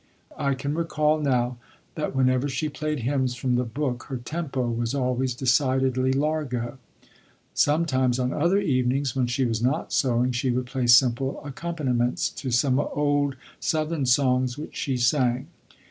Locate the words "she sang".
14.75-15.45